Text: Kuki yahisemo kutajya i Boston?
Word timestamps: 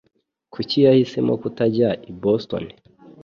Kuki 0.53 0.77
yahisemo 0.85 1.33
kutajya 1.41 1.89
i 2.09 2.11
Boston? 2.21 2.63